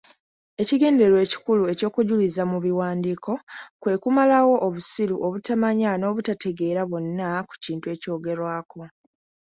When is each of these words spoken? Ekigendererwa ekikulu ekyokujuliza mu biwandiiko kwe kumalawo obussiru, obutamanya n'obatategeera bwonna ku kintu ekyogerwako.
Ekigendererwa 0.61 1.19
ekikulu 1.25 1.63
ekyokujuliza 1.73 2.43
mu 2.51 2.57
biwandiiko 2.65 3.33
kwe 3.81 3.93
kumalawo 4.03 4.53
obussiru, 4.67 5.15
obutamanya 5.25 5.89
n'obatategeera 5.97 6.81
bwonna 6.89 7.29
ku 7.47 7.53
kintu 7.63 7.85
ekyogerwako. 7.95 8.79